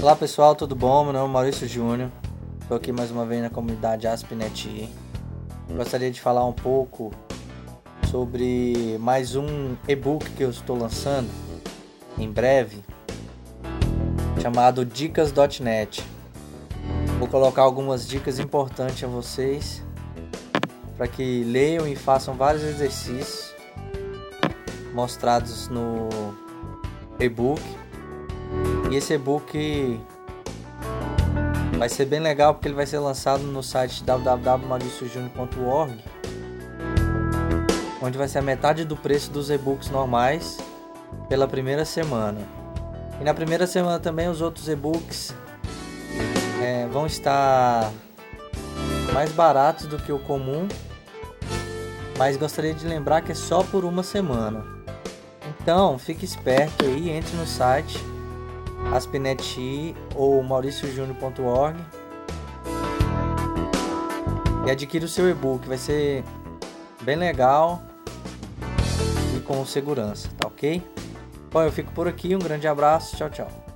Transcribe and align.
Olá 0.00 0.14
pessoal, 0.14 0.54
tudo 0.54 0.76
bom? 0.76 1.02
Meu 1.02 1.12
nome 1.12 1.28
é 1.28 1.32
Maurício 1.32 1.66
Júnior. 1.66 2.08
Estou 2.60 2.76
aqui 2.76 2.92
mais 2.92 3.10
uma 3.10 3.26
vez 3.26 3.42
na 3.42 3.50
comunidade 3.50 4.06
AspNet. 4.06 4.88
Gostaria 5.68 6.08
de 6.08 6.20
falar 6.20 6.44
um 6.44 6.52
pouco 6.52 7.10
sobre 8.08 8.96
mais 9.00 9.34
um 9.34 9.74
e-book 9.88 10.30
que 10.30 10.44
eu 10.44 10.50
estou 10.50 10.78
lançando 10.78 11.28
em 12.16 12.30
breve, 12.30 12.84
chamado 14.40 14.84
Dicas.net. 14.84 16.06
Vou 17.18 17.26
colocar 17.26 17.62
algumas 17.62 18.06
dicas 18.06 18.38
importantes 18.38 19.02
a 19.02 19.08
vocês 19.08 19.82
para 20.96 21.08
que 21.08 21.42
leiam 21.42 21.88
e 21.88 21.96
façam 21.96 22.34
vários 22.34 22.62
exercícios 22.62 23.52
mostrados 24.94 25.66
no 25.68 26.08
e-book 27.18 27.60
e 28.90 28.96
esse 28.96 29.14
e-book 29.14 30.00
vai 31.78 31.88
ser 31.88 32.06
bem 32.06 32.20
legal 32.20 32.54
porque 32.54 32.68
ele 32.68 32.74
vai 32.74 32.86
ser 32.86 32.98
lançado 32.98 33.42
no 33.44 33.62
site 33.62 34.02
www.mauriciojunior.org 34.02 35.98
onde 38.00 38.16
vai 38.16 38.28
ser 38.28 38.38
a 38.38 38.42
metade 38.42 38.84
do 38.84 38.96
preço 38.96 39.30
dos 39.30 39.50
e-books 39.50 39.90
normais 39.90 40.56
pela 41.28 41.46
primeira 41.46 41.84
semana. 41.84 42.40
E 43.20 43.24
na 43.24 43.34
primeira 43.34 43.66
semana 43.66 43.98
também 43.98 44.28
os 44.28 44.40
outros 44.40 44.68
e-books 44.68 45.34
é, 46.62 46.86
vão 46.86 47.06
estar 47.06 47.92
mais 49.12 49.32
baratos 49.32 49.86
do 49.86 49.98
que 49.98 50.12
o 50.12 50.18
comum, 50.20 50.68
mas 52.16 52.36
gostaria 52.36 52.72
de 52.72 52.86
lembrar 52.86 53.20
que 53.22 53.32
é 53.32 53.34
só 53.34 53.62
por 53.62 53.84
uma 53.84 54.02
semana. 54.02 54.64
Então 55.60 55.98
fique 55.98 56.24
esperto 56.24 56.84
aí, 56.84 57.10
entre 57.10 57.36
no 57.36 57.46
site 57.46 57.98
Aspinet 58.92 59.94
ou 60.14 60.42
mauriciojúnior.org 60.42 61.78
e 64.66 64.70
adquira 64.70 65.04
o 65.04 65.08
seu 65.08 65.28
e-book, 65.28 65.66
vai 65.66 65.78
ser 65.78 66.24
bem 67.02 67.16
legal 67.16 67.82
e 69.36 69.40
com 69.40 69.64
segurança, 69.64 70.28
tá 70.36 70.46
ok? 70.46 70.82
Bom, 71.50 71.62
eu 71.62 71.72
fico 71.72 71.90
por 71.92 72.06
aqui, 72.06 72.34
um 72.34 72.38
grande 72.38 72.68
abraço, 72.68 73.16
tchau, 73.16 73.30
tchau. 73.30 73.67